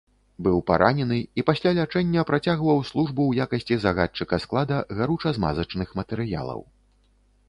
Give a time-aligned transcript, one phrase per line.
[0.45, 6.59] Быў паранены і пасля лячэння працягваў службу ў якасці загадчыка склада гаруча-змазачных матэрыялаў.